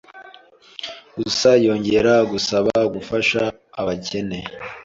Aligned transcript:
Gusa 1.17 1.49
yongera 1.65 2.13
gusaba 2.31 2.73
gufasha 2.93 3.41
abakene 3.79 4.39